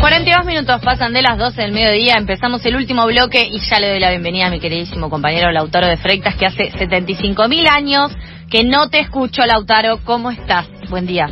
[0.00, 3.90] 42 minutos pasan de las 12 del mediodía, empezamos el último bloque y ya le
[3.90, 8.12] doy la bienvenida a mi queridísimo compañero Lautaro de Freitas que hace 75 mil años
[8.50, 9.98] que no te escucho, Lautaro.
[10.04, 10.66] ¿Cómo estás?
[10.88, 11.28] Buen día.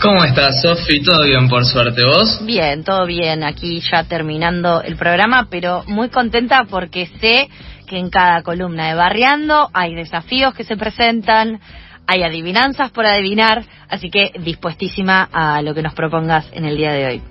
[0.00, 1.02] ¿Cómo estás, Sofi?
[1.02, 2.04] ¿Todo bien, por suerte?
[2.04, 2.44] ¿Vos?
[2.44, 3.42] Bien, todo bien.
[3.42, 7.48] Aquí ya terminando el programa, pero muy contenta porque sé
[7.86, 11.60] que en cada columna de Barriando hay desafíos que se presentan,
[12.06, 16.92] hay adivinanzas por adivinar, así que dispuestísima a lo que nos propongas en el día
[16.92, 17.22] de hoy.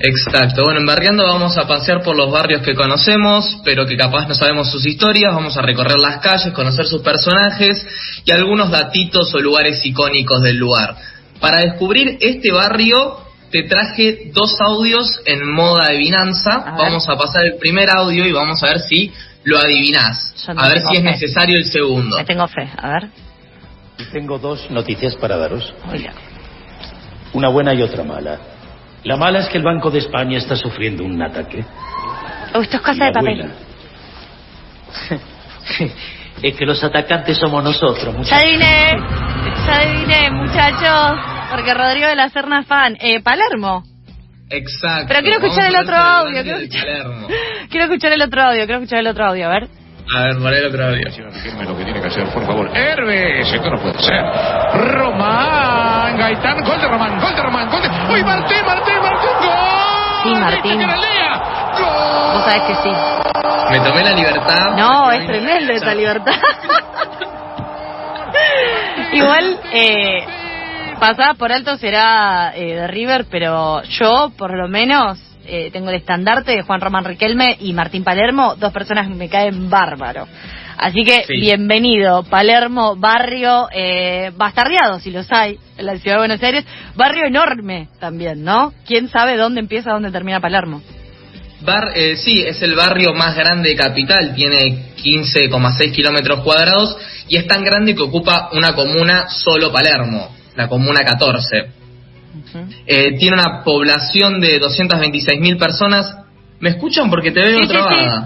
[0.00, 0.62] Exacto.
[0.64, 4.34] Bueno, en Barriando vamos a pasear por los barrios que conocemos, pero que capaz no
[4.34, 5.34] sabemos sus historias.
[5.34, 7.84] Vamos a recorrer las calles, conocer sus personajes
[8.24, 10.94] y algunos datitos o lugares icónicos del lugar.
[11.40, 13.18] Para descubrir este barrio,
[13.50, 16.76] te traje dos audios en moda adivinanza.
[16.78, 19.12] Vamos a pasar el primer audio y vamos a ver si
[19.48, 20.34] lo adivinás.
[20.46, 22.16] a ver si es necesario el segundo.
[22.18, 23.08] Me tengo fe, a ver.
[24.12, 25.74] Tengo dos noticias para daros.
[27.32, 28.38] Una buena y otra mala.
[29.04, 31.64] La mala es que el Banco de España está sufriendo un ataque.
[32.54, 33.50] Oh, esto es cosa de papel.
[36.42, 38.30] es que los atacantes somos nosotros, muchachos.
[38.30, 38.98] Ya adiviné,
[39.66, 41.18] ya adiviné, muchachos.
[41.50, 42.96] Porque Rodrigo de la Serna fan.
[43.00, 43.82] Eh, Palermo.
[44.50, 45.06] Exacto.
[45.08, 46.42] Pero quiero escuchar el otro audio.
[46.42, 46.86] Quiero escuchar...
[47.70, 49.68] quiero escuchar el otro audio, quiero escuchar el otro audio, a ver.
[50.10, 51.04] A ver, por el otro audio.
[51.66, 52.70] lo que tiene que hacer, por favor.
[52.74, 54.24] Herves, esto no puede ser.
[54.94, 57.88] Román, Gaitán, gol de Román, gol de Román, gol de...
[57.88, 60.22] ¡Uy, Martín, Martín, Martín, gol!
[60.22, 60.80] Sí, Martín.
[60.80, 60.88] ¡Gol!
[62.32, 62.90] Vos sabés que sí.
[63.70, 64.74] Me tomé la libertad.
[64.76, 66.32] No, es tremendo esa libertad.
[69.12, 70.24] Igual, eh,
[70.98, 75.96] pasada por alto será eh, de River, pero yo, por lo menos, eh, tengo el
[75.96, 80.26] estandarte de Juan Román Riquelme y Martín Palermo, dos personas que me caen bárbaro.
[80.76, 86.42] Así que bienvenido, Palermo, barrio eh, bastardeado, si los hay, en la ciudad de Buenos
[86.42, 88.72] Aires, barrio enorme también, ¿no?
[88.86, 90.80] ¿Quién sabe dónde empieza, dónde termina Palermo?
[91.62, 97.36] Bar, eh, sí, es el barrio más grande de Capital, tiene 15,6 kilómetros cuadrados y
[97.36, 101.56] es tan grande que ocupa una comuna solo Palermo, la comuna 14.
[102.86, 106.16] Eh, tiene una población de 226.000 personas.
[106.60, 107.08] ¿Me escuchan?
[107.08, 107.74] Porque te veo sí,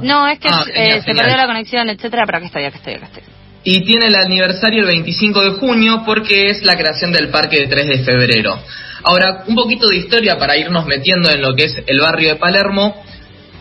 [0.02, 2.94] No, es que ah, eh, se perdió la conexión, etcétera, pero aquí estoy, aquí estoy,
[2.94, 3.22] aquí estoy.
[3.64, 7.66] Y tiene el aniversario el 25 de junio porque es la creación del parque de
[7.66, 8.58] 3 de febrero.
[9.04, 12.36] Ahora, un poquito de historia para irnos metiendo en lo que es el barrio de
[12.36, 13.02] Palermo.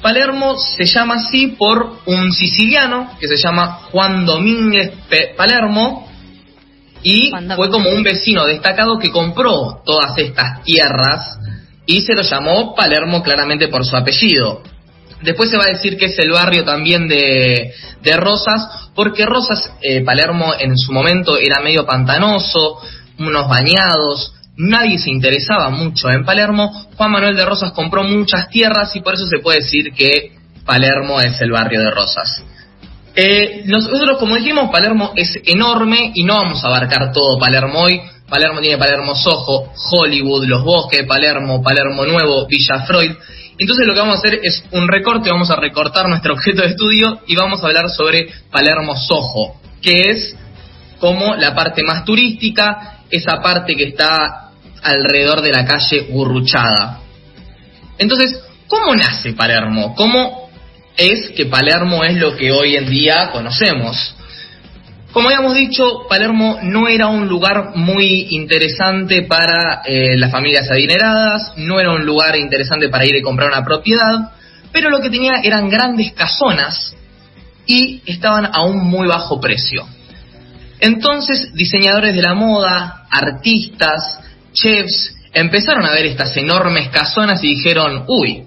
[0.01, 4.93] Palermo se llama así por un siciliano que se llama Juan Domínguez
[5.35, 6.10] Palermo,
[7.03, 11.39] y fue como un vecino destacado que compró todas estas tierras
[11.85, 14.61] y se lo llamó Palermo claramente por su apellido.
[15.21, 19.71] Después se va a decir que es el barrio también de, de Rosas, porque Rosas,
[19.81, 22.79] eh, Palermo en su momento era medio pantanoso,
[23.19, 26.87] unos bañados, nadie se interesaba mucho en Palermo.
[26.95, 30.33] Juan Manuel de Rosas compró muchas tierras y por eso se puede decir que
[30.65, 32.43] Palermo es el barrio de Rosas.
[33.15, 38.01] Eh, nosotros, como dijimos, Palermo es enorme y no vamos a abarcar todo Palermo hoy.
[38.29, 43.11] Palermo tiene Palermo Soho, Hollywood, Los Bosques, Palermo, Palermo Nuevo, Villa Freud.
[43.57, 46.69] Entonces lo que vamos a hacer es un recorte, vamos a recortar nuestro objeto de
[46.69, 50.35] estudio y vamos a hablar sobre Palermo Soho, que es
[50.99, 54.51] como la parte más turística, esa parte que está
[54.81, 57.01] alrededor de la calle Burruchada.
[57.97, 59.93] Entonces, ¿cómo nace Palermo?
[59.95, 60.40] ¿Cómo
[61.01, 64.15] es que Palermo es lo que hoy en día conocemos.
[65.11, 71.53] Como habíamos dicho, Palermo no era un lugar muy interesante para eh, las familias adineradas,
[71.57, 74.31] no era un lugar interesante para ir a comprar una propiedad,
[74.71, 76.95] pero lo que tenía eran grandes casonas
[77.65, 79.85] y estaban a un muy bajo precio.
[80.79, 84.19] Entonces, diseñadores de la moda, artistas,
[84.53, 88.45] chefs, empezaron a ver estas enormes casonas y dijeron, uy,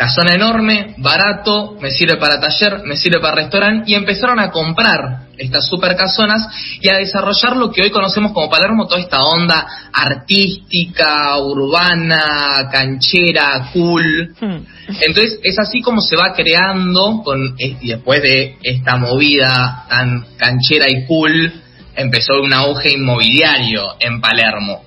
[0.00, 5.26] Casona enorme, barato, me sirve para taller, me sirve para restaurante y empezaron a comprar
[5.36, 6.48] estas super casonas
[6.80, 13.68] y a desarrollar lo que hoy conocemos como Palermo, toda esta onda artística, urbana, canchera,
[13.74, 14.34] cool.
[14.40, 14.64] Hmm.
[15.02, 20.86] Entonces es así como se va creando con y después de esta movida tan canchera
[20.88, 21.52] y cool
[21.94, 24.82] empezó un auge inmobiliario en Palermo.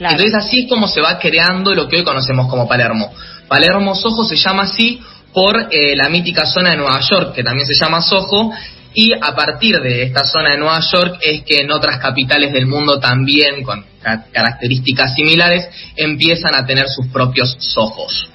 [0.00, 3.12] Entonces así es como se va creando lo que hoy conocemos como Palermo.
[3.50, 5.00] Palermo Soho se llama así
[5.34, 8.52] por eh, la mítica zona de Nueva York, que también se llama Soho,
[8.94, 12.66] y a partir de esta zona de Nueva York es que en otras capitales del
[12.66, 13.84] mundo también, con
[14.32, 18.28] características similares, empiezan a tener sus propios Sohos.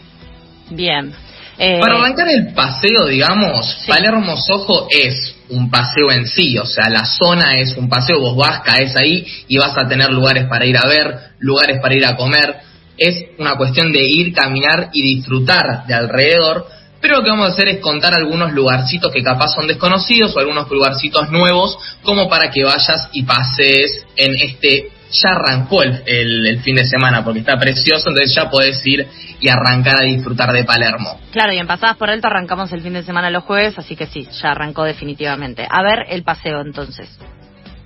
[0.69, 1.13] Bien.
[1.57, 3.87] Eh, Para arrancar el paseo, digamos, Sí.
[3.87, 8.35] Palermo Sojo es un paseo en sí, o sea, la zona es un paseo, vos
[8.35, 12.05] vas, caes ahí y vas a tener lugares para ir a ver, lugares para ir
[12.05, 12.64] a comer.
[12.97, 16.67] Es una cuestión de ir, caminar y disfrutar de alrededor.
[17.01, 20.39] Pero lo que vamos a hacer es contar algunos lugarcitos que capaz son desconocidos o
[20.39, 24.89] algunos lugarcitos nuevos, como para que vayas y pases en este.
[25.21, 29.05] Ya arrancó el, el- fin de semana porque está precioso, entonces ya podés ir
[29.39, 31.19] y arrancar a disfrutar de Palermo.
[31.31, 34.07] Claro, y en Pasadas por Alto arrancamos el fin de semana los jueves, así que
[34.07, 35.67] sí, ya arrancó definitivamente.
[35.69, 37.07] A ver el paseo entonces.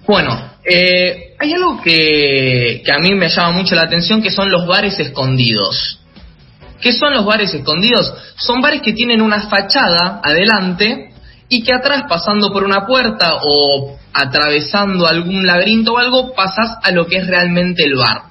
[0.10, 0.36] Bueno,
[0.66, 4.66] eh, hay algo que, que a mí me llama mucho la atención que son los
[4.66, 6.00] bares escondidos.
[6.82, 8.12] ¿Qué son los bares escondidos?
[8.36, 11.12] Son bares que tienen una fachada adelante
[11.48, 16.90] y que atrás, pasando por una puerta o atravesando algún laberinto o algo, pasas a
[16.90, 18.24] lo que es realmente el bar.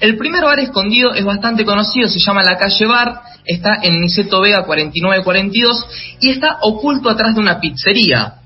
[0.00, 4.40] El primer bar escondido es bastante conocido, se llama La Calle Bar, está en Niceto
[4.40, 5.86] Vega 4942
[6.18, 8.40] y está oculto atrás de una pizzería.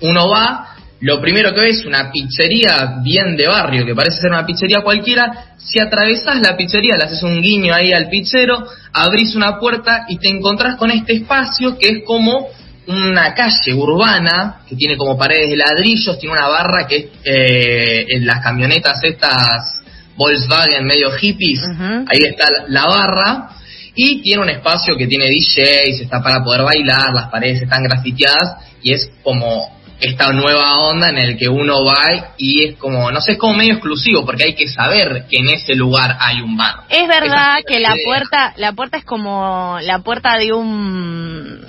[0.00, 4.30] Uno va, lo primero que ve es una pizzería bien de barrio, que parece ser
[4.30, 5.54] una pizzería cualquiera.
[5.56, 10.18] Si atravesás la pizzería, le haces un guiño ahí al pizzero, abrís una puerta y
[10.18, 12.48] te encontrás con este espacio que es como
[12.88, 18.06] una calle urbana que tiene como paredes de ladrillos, tiene una barra que es eh,
[18.08, 19.82] en las camionetas estas
[20.16, 21.60] Volkswagen medio hippies,
[22.06, 23.50] ahí está la barra
[23.94, 28.56] y tiene un espacio que tiene DJs, está para poder bailar, las paredes están grafiteadas
[28.82, 33.20] y es como esta nueva onda en el que uno va y es como, no
[33.20, 36.56] sé, es como medio exclusivo porque hay que saber que en ese lugar hay un
[36.56, 36.82] bar.
[36.88, 38.04] Es verdad Esa que la idea.
[38.06, 41.60] puerta, la puerta es como la puerta de un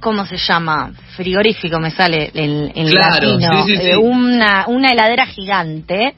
[0.00, 0.92] ¿cómo se llama?
[1.16, 3.90] frigorífico me sale en, en Claro, latino, sí, sí, sí.
[3.96, 6.14] una una heladera gigante.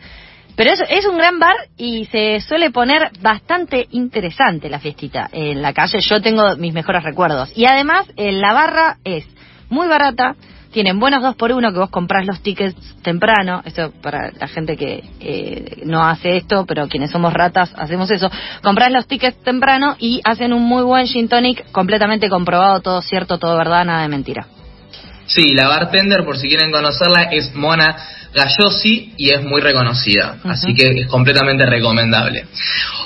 [0.54, 5.62] Pero es, es un gran bar y se suele poner bastante interesante la fiestita en
[5.62, 5.98] la calle.
[6.00, 7.50] Yo tengo mis mejores recuerdos.
[7.56, 9.24] Y además, eh, la barra es
[9.70, 10.36] muy barata.
[10.72, 13.62] Tienen buenos dos por uno que vos comprás los tickets temprano.
[13.64, 18.30] Esto para la gente que eh, no hace esto, pero quienes somos ratas hacemos eso.
[18.62, 23.38] Comprás los tickets temprano y hacen un muy buen gin tonic completamente comprobado, todo cierto,
[23.38, 24.46] todo verdad, nada de mentira.
[25.26, 27.96] Sí, la bartender, por si quieren conocerla, es Mona
[28.34, 32.46] Gallosi y es muy reconocida, así que es completamente recomendable.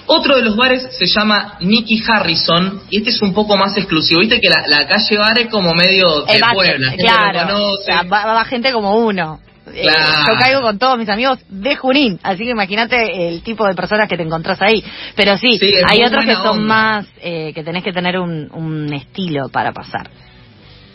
[0.07, 4.21] Otro de los bares se llama Nicky Harrison y este es un poco más exclusivo.
[4.21, 7.41] Viste que la, la calle bar es como medio de bate, Puebla, gente lo claro.
[7.53, 7.83] conoce.
[7.83, 9.41] O sea, va, va gente como uno.
[9.75, 10.23] Eh, Claro.
[10.29, 14.09] yo caigo con todos mis amigos de Junín, así que imagínate el tipo de personas
[14.09, 14.83] que te encontrás ahí.
[15.17, 16.65] Pero sí, hay otros que son onda.
[16.75, 20.09] más, eh, que tenés que tener un, un estilo para pasar.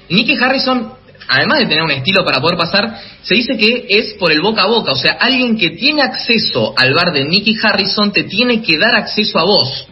[0.10, 0.94] Nicky Harrison,
[1.28, 4.64] además de tener un estilo para poder pasar, se dice que es por el boca
[4.64, 4.92] a boca.
[4.92, 8.96] O sea, alguien que tiene acceso al bar de Nicky Harrison te tiene que dar
[8.96, 9.88] acceso a vos.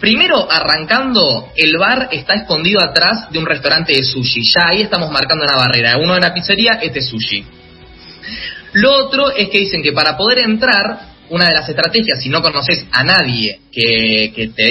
[0.00, 4.42] Primero, arrancando, el bar está escondido atrás de un restaurante de sushi.
[4.44, 5.98] Ya ahí estamos marcando una barrera.
[5.98, 7.44] Uno de la pizzería, este es sushi.
[8.74, 12.40] Lo otro es que dicen que para poder entrar, una de las estrategias, si no
[12.40, 14.62] conoces a nadie que, que te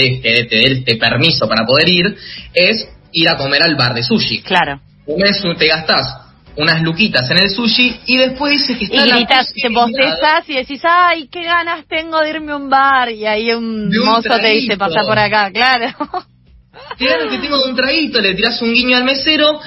[0.47, 2.15] dé te permiso para poder ir,
[2.53, 4.41] es ir a comer al bar de sushi.
[4.41, 4.79] Claro.
[5.07, 6.27] Comes, te gastás
[6.57, 10.49] unas luquitas en el sushi y después dices que Y está la gritas, te bostezas
[10.49, 13.09] y decís, ay, qué ganas tengo de irme a un bar.
[13.11, 15.95] Y ahí un, un mozo te dice, pasa por acá, claro.
[16.99, 19.59] Ganas que tengo un traguito, le tirás un guiño al mesero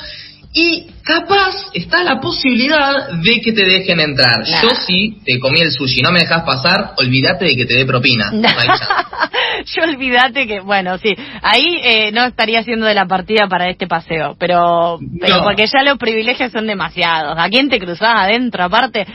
[0.53, 4.41] y capaz está la posibilidad de que te dejen entrar.
[4.41, 4.63] Nah.
[4.63, 7.87] Yo sí te comí el sushi, no me dejas pasar, olvídate de que te dé
[7.87, 8.33] propina.
[9.67, 13.87] Yo olvídate que, bueno, sí, ahí eh, no estaría haciendo de la partida para este
[13.87, 15.45] paseo, pero, pero No.
[15.45, 17.37] porque ya los privilegios son demasiados.
[17.39, 18.65] ¿A quién te cruzás adentro?
[18.65, 19.07] Aparte,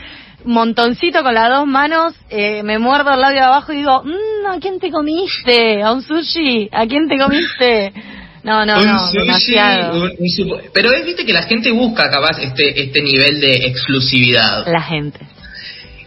[0.44, 4.46] montoncito con las dos manos, eh, me muerdo el labio de abajo y digo, mmm,
[4.54, 5.82] ¿a quién te comiste?
[5.82, 6.70] ¿A un sushi?
[6.72, 7.92] ¿A quién te comiste?
[8.46, 9.94] No, no, Un no, sushi, demasiado.
[10.04, 13.54] un- un supo- Pero es, viste que la gente busca capaz este, este nivel de
[13.66, 14.66] exclusividad.
[14.68, 15.18] La gente.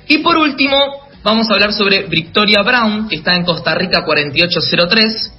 [0.08, 0.77] Y por último,
[1.22, 5.34] vamos a hablar sobre Victoria Brown, que está en Costa Rica 4803.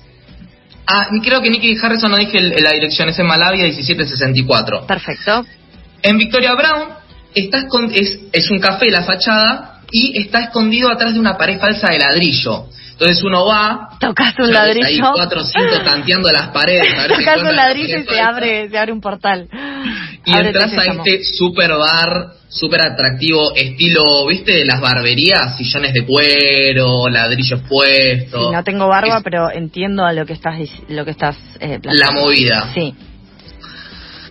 [0.87, 4.87] Ah, y creo que Nicky Harrison no dije el- la dirección, es en Malavia 1764.
[4.87, 5.47] Perfecto.
[6.02, 6.88] En Victoria Brown
[7.35, 7.64] está
[7.95, 11.99] es, es un café la fachada y está escondido atrás de una pared falsa de
[11.99, 12.66] ladrillo.
[13.00, 15.12] Entonces uno va, Tocas un ves ahí ladrillo.
[15.14, 16.92] cuatro o cinco tanteando las paredes.
[16.92, 19.49] a ver si Tocas un la ladrillo y se abre, se abre un portal.
[20.26, 24.52] Y entras a este super bar, super atractivo, estilo, ¿viste?
[24.52, 28.49] De las barberías, sillones de cuero, ladrillos puestos.
[28.49, 31.78] Sí, no tengo barba, Es pero entiendo a lo que estás lo que estás eh,
[31.85, 32.71] La movida.
[32.75, 32.95] Sí.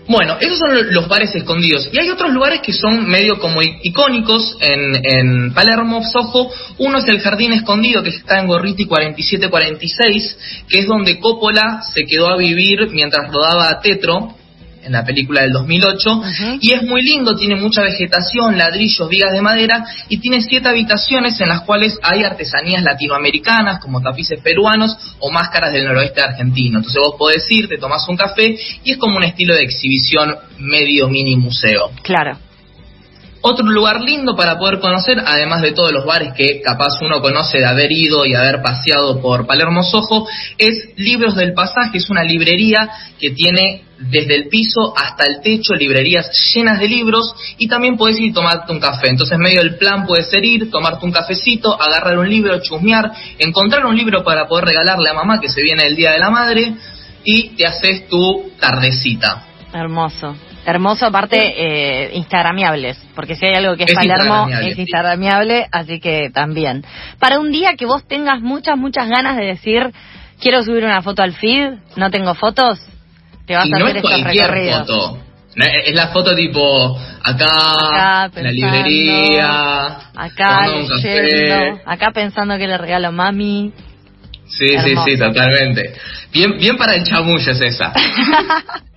[0.10, 1.88] Bueno, esos son los bares escondidos.
[1.94, 6.52] Y hay otros lugares que son medio como icónicos en, en Palermo, Soho.
[6.80, 12.06] Uno es el Jardín Escondido, que está en Gorriti 4746, que es donde Coppola se
[12.08, 14.34] quedó a vivir mientras rodaba Tetro,
[14.84, 16.22] en la película del 2008,
[16.62, 21.40] y es muy lindo, tiene mucha vegetación, ladrillos, vigas de madera, y tiene siete habitaciones
[21.42, 26.80] en las cuales hay artesanías latinoamericanas, como tapices peruanos o máscaras del noroeste argentino.
[26.80, 30.36] Entonces vos podés ir, te tomás un café, y es como un estilo de exhibición
[30.60, 31.92] medio mini museo.
[32.02, 32.49] Claro.
[33.42, 37.60] Otro lugar lindo para poder conocer, además de todos los bares que capaz uno conoce
[37.60, 40.28] de haber ido y haber paseado por Palermo Sojo,
[40.58, 45.74] es Libros del Pasaje, es una librería que tiene desde el piso hasta el techo
[45.74, 49.10] librerías llenas de libros y también puedes ir y tomarte un café.
[49.10, 53.86] Entonces medio del plan puede ser ir, tomarte un cafecito, agarrar un libro, chusmear, encontrar
[53.86, 56.74] un libro para poder regalarle a mamá que se viene el Día de la Madre
[57.24, 59.46] y te haces tu tardecita.
[59.74, 60.36] Hermoso.
[60.70, 65.68] Hermoso, aparte, eh, instagramiables, porque si hay algo que es, Es Palermo, instagramiable, es instagramiable,
[65.72, 66.86] así que también.
[67.20, 69.92] Para un día que vos tengas muchas, muchas ganas de decir,
[70.40, 72.80] quiero subir una foto al feed, no tengo fotos,
[73.48, 74.88] te vas y a no hacer es estos recorridos.
[74.88, 75.20] foto.
[75.56, 82.78] Es la foto tipo acá, Acá en la librería, acá leyendo, acá pensando que le
[82.78, 83.74] regalo a mami.
[84.48, 85.94] Sí, sí, sí, totalmente.
[86.32, 87.92] Bien, bien para el chamullo es esa.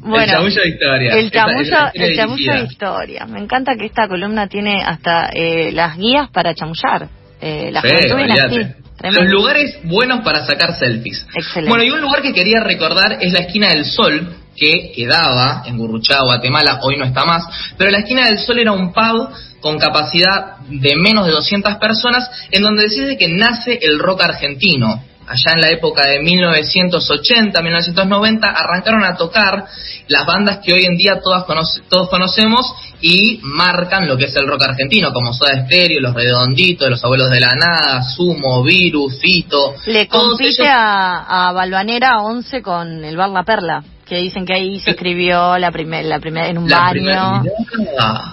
[0.00, 1.12] Bueno, el chamullo de historia.
[1.14, 3.26] El chamullo, el chamullo de historia.
[3.26, 7.08] Me encanta que esta columna tiene hasta eh, las guías para chamullar.
[7.40, 8.66] Eh, la Sí, juventud.
[9.02, 11.26] Los lugares buenos para sacar selfies.
[11.34, 11.68] Excelente.
[11.68, 15.76] Bueno, y un lugar que quería recordar es la esquina del Sol, que quedaba en
[15.76, 17.44] Gurruchá, Guatemala, hoy no está más,
[17.76, 19.28] pero la esquina del Sol era un pub
[19.60, 25.02] con capacidad de menos de 200 personas, en donde decide que nace el rock argentino.
[25.28, 29.64] Allá en la época de 1980, 1990, arrancaron a tocar
[30.08, 34.36] las bandas que hoy en día todas conoce- todos conocemos y marcan lo que es
[34.36, 39.18] el rock argentino, como Soda Stereo, Los Redonditos, Los Abuelos de la Nada, Sumo, Virus,
[39.20, 39.74] Fito.
[39.86, 44.54] Le compite ellos- a, a Balvanera 11 con el Bar La Perla, que dicen que
[44.54, 47.42] ahí se escribió la primera la primera en un La baño.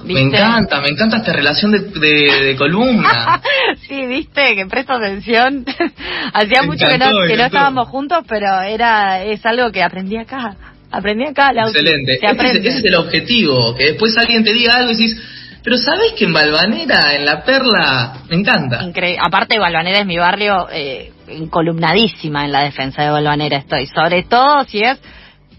[0.03, 3.41] me encanta, me encanta esta relación de, de- de columna.
[3.87, 5.65] sí, viste, que presto atención.
[6.33, 10.17] Hacía Me mucho que no, que no estábamos juntos, pero era es algo que aprendí
[10.17, 10.55] acá.
[10.91, 11.79] Aprendí acá, Lauti.
[11.79, 12.11] Excelente.
[12.13, 12.69] Se Ese es, aprende.
[12.69, 15.19] ese es el objetivo, que después alguien te diga algo y decís,
[15.63, 18.85] pero ¿sabés que en Balvanera, en La Perla, me encanta?
[19.21, 21.11] Aparte, Balvanera es mi barrio, eh,
[21.49, 23.87] columnadísima en la defensa de Balvanera estoy.
[23.87, 24.99] Sobre todo si es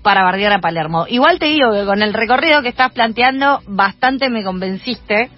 [0.04, 1.06] para bardear a Palermo.
[1.08, 5.30] Igual te digo que con el recorrido que estás planteando, bastante me convenciste.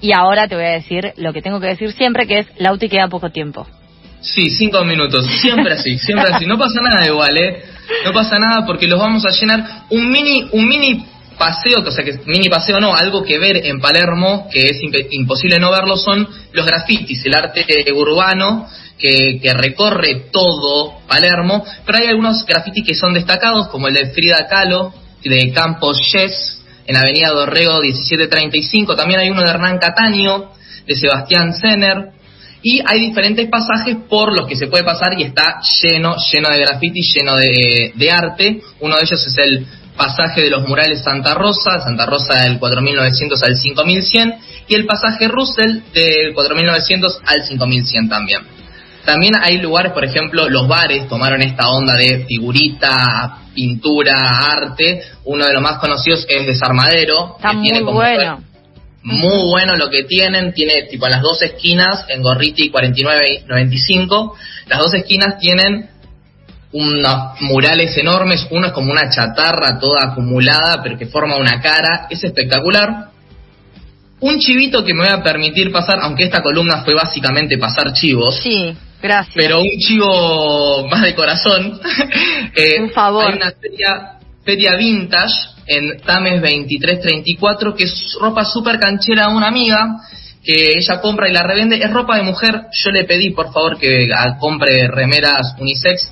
[0.00, 2.88] Y ahora te voy a decir lo que tengo que decir siempre, que es, Lauti
[2.88, 3.66] queda poco tiempo.
[4.20, 6.46] Sí, cinco minutos, siempre así, siempre así.
[6.46, 7.62] No pasa nada igual, ¿eh?
[8.04, 11.04] No pasa nada porque los vamos a llenar un mini, un mini
[11.38, 15.06] paseo, o sea que mini paseo no, algo que ver en Palermo, que es imp-
[15.10, 17.64] imposible no verlo, son los grafitis, el arte
[17.94, 24.06] urbano que, recorre todo Palermo, pero hay algunos grafitis que son destacados, como el de
[24.10, 30.52] Frida Kahlo, de Campos Yes, en Avenida Dorrego 1735, también hay uno de Hernán Cataño,
[30.86, 32.10] de Sebastián Zener,
[32.62, 36.58] y hay diferentes pasajes por los que se puede pasar y está lleno, lleno de
[36.58, 38.60] graffiti, lleno de, de arte.
[38.80, 43.42] Uno de ellos es el pasaje de los murales Santa Rosa, Santa Rosa del 4900
[43.42, 44.34] al 5100,
[44.68, 48.56] y el pasaje Russell del 4900 al 5100 también.
[49.06, 54.16] También hay lugares, por ejemplo, los bares tomaron esta onda de figurita, pintura,
[54.50, 55.00] arte.
[55.24, 57.36] Uno de los más conocidos es Desarmadero.
[57.36, 58.42] Está que tiene muy como bueno.
[59.04, 64.36] muy bueno lo que tienen, tiene tipo las dos esquinas, en Gorriti 49 y 95,
[64.66, 65.88] las dos esquinas tienen
[66.72, 72.06] unos murales enormes, uno es como una chatarra toda acumulada, pero que forma una cara,
[72.10, 73.06] es espectacular.
[74.20, 78.36] Un chivito que me voy a permitir pasar, aunque esta columna fue básicamente pasar chivos,
[78.42, 79.34] Sí, gracias.
[79.36, 81.80] pero un chivo más de corazón.
[82.58, 83.26] Eh, Un favor.
[83.26, 85.34] Hay una feria, feria vintage
[85.66, 89.96] en Tames 2334 que es ropa súper canchera de una amiga
[90.42, 91.76] que ella compra y la revende.
[91.76, 92.62] Es ropa de mujer.
[92.72, 94.08] Yo le pedí por favor que
[94.40, 96.10] compre remeras unisex.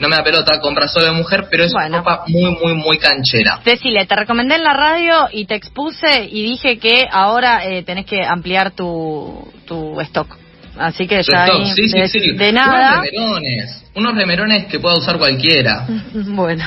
[0.00, 1.98] No me da pelota, compra solo de mujer, pero es Bueno.
[1.98, 3.60] ropa muy, muy, muy canchera.
[3.62, 8.06] Cecilia, te recomendé en la radio y te expuse y dije que ahora eh, tenés
[8.06, 10.36] que ampliar tu, tu stock.
[10.78, 12.32] Así que ya Stock, ahí, sí, sí, de, sí.
[12.32, 12.92] de nada.
[12.92, 15.86] Unos remerones, unos remerones que pueda usar cualquiera.
[16.14, 16.64] Bueno,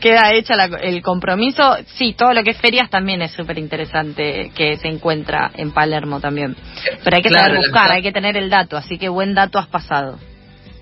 [0.00, 1.76] queda hecha la- el compromiso.
[1.94, 6.20] Sí, todo lo que es ferias también es súper interesante que se encuentra en Palermo
[6.20, 6.54] también.
[7.04, 9.58] Pero hay que Claro, saber buscar, hay que tener el dato, así que buen dato
[9.58, 10.18] has pasado.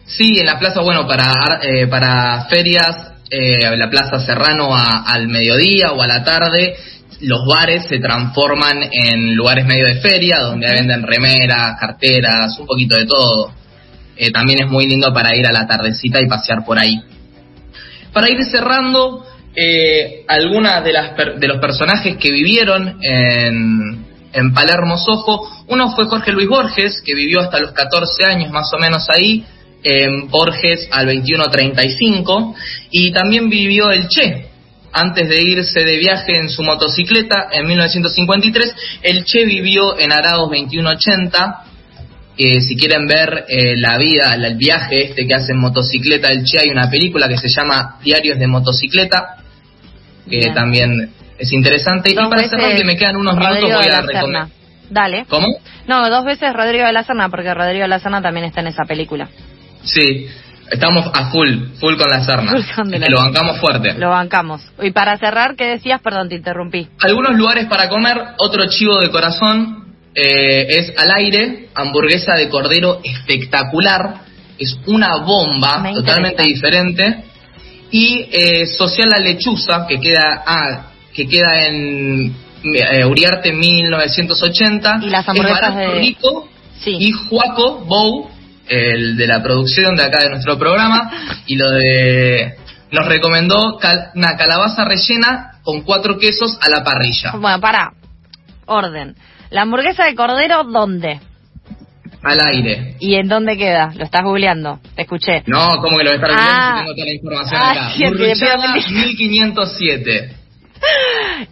[0.07, 5.93] Sí, en la plaza, bueno, para, eh, para ferias eh, la Plaza Serrano al mediodía
[5.93, 6.77] o a la tarde,
[7.21, 12.97] los bares se transforman en lugares medio de feria, donde venden remeras, carteras, un poquito
[12.97, 13.51] de todo.
[14.17, 17.01] Eh, también es muy lindo para ir a la tardecita y pasear por ahí.
[18.13, 24.99] Para ir cerrando, eh, algunas de, las de los personajes que vivieron en, en Palermo
[24.99, 29.09] Sojo, uno fue Jorge Luis Borges, que vivió hasta los 14 años más o menos
[29.09, 29.45] ahí,
[29.85, 32.55] en Borges al 2135,
[32.91, 34.47] y también vivió el Che,
[34.95, 38.75] antes de irse de viaje en su motocicleta en 1953.
[39.03, 41.65] El Che vivió en Arados 2180.
[42.37, 46.45] Eh, si quieren ver eh, la vida, el viaje este que hace en motocicleta el
[46.45, 49.37] Che, hay una película que se llama Diarios de Motocicleta,
[50.29, 52.13] que también es interesante.
[52.13, 54.49] y para cerrar, que me quedan unos minutos, voy a recomendar.
[54.91, 55.25] Dale.
[55.29, 55.49] ¿Cómo?
[55.87, 58.69] No, dos veces Rodrigo de la Serna, porque Rodrigo de la Serna también está en
[58.69, 59.29] esa película.
[59.85, 60.29] Sí,
[60.71, 62.65] Estamos a full, full con las armas.
[63.09, 63.95] Lo bancamos fuerte.
[63.99, 64.63] Lo bancamos.
[64.83, 66.01] Y para cerrar, ¿qué decías?
[66.01, 66.89] Perdón, te interrumpí.
[67.01, 73.01] Algunos lugares para comer, otro chivo de corazón, eh, es al aire, hamburguesa de cordero
[73.05, 74.23] espectacular,
[74.59, 77.25] es una bomba totalmente diferente.
[77.91, 85.01] Y eh, Social La Lechuza, que queda, ah, que queda en eh, Uriarte 1980.
[85.03, 85.87] Y las hamburguesas de...
[86.01, 86.49] Rico,
[86.83, 86.97] sí.
[86.99, 88.31] Y Juaco Bow,
[88.69, 91.11] el de la producción de acá de nuestro programa,
[91.47, 92.57] y lo de
[92.91, 93.79] nos recomendó
[94.15, 97.33] una calabaza rellena con cuatro quesos a la parrilla.
[97.33, 97.93] Bueno, para,
[98.67, 99.17] orden.
[99.51, 101.21] ¿La hamburguesa de cordero dónde?
[102.23, 102.97] Al aire.
[103.01, 103.93] ¿Y en dónde queda?
[103.97, 105.43] Lo estás googleando, te escuché.
[105.47, 106.77] No, ¿cómo que lo estás googleando si ah.
[106.79, 107.93] tengo toda la información ah, acá?
[107.97, 110.44] 1507.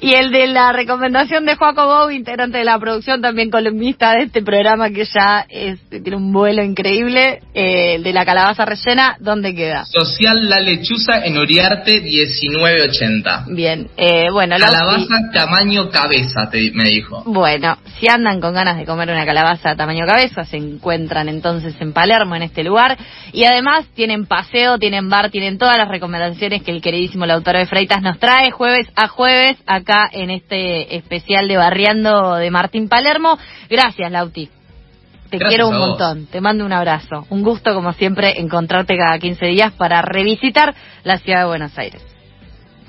[0.01, 4.25] Y el de la recomendación de Joaco Bob, integrante de la producción, también columnista de
[4.25, 9.17] este programa que ya es, tiene un vuelo increíble, eh, el de la calabaza rellena,
[9.21, 9.85] ¿dónde queda?
[9.87, 13.47] Social La Lechuza en Oriarte 1980.
[13.49, 14.57] Bien, eh, bueno.
[14.59, 17.23] Calabaza tamaño cabeza, te, me dijo.
[17.27, 21.93] Bueno, si andan con ganas de comer una calabaza tamaño cabeza, se encuentran entonces en
[21.93, 22.99] Palermo, en este lugar.
[23.33, 27.67] Y además tienen paseo, tienen bar, tienen todas las recomendaciones que el queridísimo autor de
[27.67, 32.88] Freitas nos trae jueves a jueves jueves acá en este especial de Barriando de Martín
[32.88, 33.38] Palermo.
[33.69, 34.49] Gracias, Lauti.
[35.31, 37.27] Te quiero un montón, te mando un abrazo.
[37.31, 42.05] Un gusto, como siempre, encontrarte cada 15 días para revisitar la ciudad de Buenos Aires.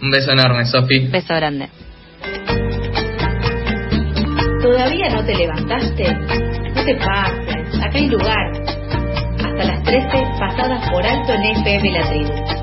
[0.01, 1.07] Un beso enorme, Sofi.
[1.07, 1.69] Beso grande.
[4.61, 6.13] ¿Todavía no te levantaste?
[6.13, 8.51] No te pases, acá hay lugar.
[9.37, 12.62] Hasta las 13 pasadas por alto en FM La Tribu.